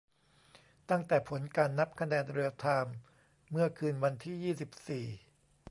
[0.89, 2.95] ตั้งแต่ผลการนับคะแนนเรียลไทม์
[3.51, 5.05] เมื่อคืนวันที่ ยี่สิบสี่